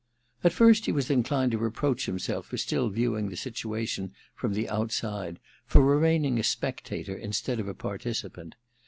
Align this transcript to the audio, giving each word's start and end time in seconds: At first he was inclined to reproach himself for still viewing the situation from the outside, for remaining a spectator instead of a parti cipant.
At 0.43 0.51
first 0.51 0.87
he 0.87 0.91
was 0.91 1.11
inclined 1.11 1.51
to 1.51 1.59
reproach 1.59 2.07
himself 2.07 2.47
for 2.47 2.57
still 2.57 2.89
viewing 2.89 3.29
the 3.29 3.35
situation 3.37 4.13
from 4.33 4.53
the 4.55 4.67
outside, 4.67 5.37
for 5.67 5.81
remaining 5.85 6.39
a 6.39 6.43
spectator 6.43 7.15
instead 7.15 7.59
of 7.59 7.67
a 7.67 7.75
parti 7.75 8.09
cipant. 8.09 8.53